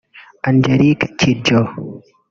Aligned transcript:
Angélique 0.49 1.07
Kidjo 1.19 1.59